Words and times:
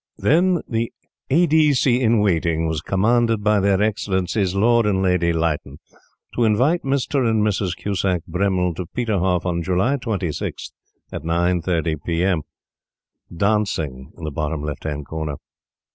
Then 0.17 0.63
"the 0.67 0.91
A. 1.29 1.45
D. 1.45 1.73
C. 1.75 2.01
in 2.01 2.21
Waiting 2.21 2.65
was 2.65 2.81
commanded 2.81 3.43
by 3.43 3.59
Their 3.59 3.79
Excellencies, 3.83 4.55
Lord 4.55 4.87
and 4.87 5.03
Lady 5.03 5.31
Lytton, 5.31 5.77
to 6.33 6.43
invite 6.43 6.81
Mr. 6.81 7.29
and 7.29 7.45
Mrs. 7.45 7.77
Cusack 7.77 8.23
Bremmil 8.25 8.73
to 8.77 8.87
Peterhoff 8.87 9.45
on 9.45 9.61
July 9.61 9.97
26th 9.97 10.71
at 11.11 11.21
9.30 11.21 11.97
P. 12.03 12.23
M." 12.23 12.41
"Dancing" 13.31 14.11
in 14.17 14.23
the 14.23 14.31
bottom 14.31 14.63
left 14.63 14.85
hand 14.85 15.05
corner. 15.05 15.35